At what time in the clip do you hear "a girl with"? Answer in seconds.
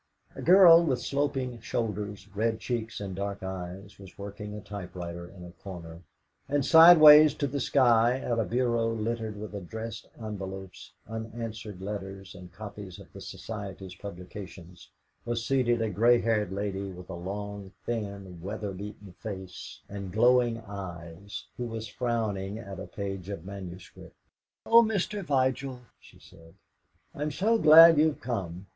0.33-0.99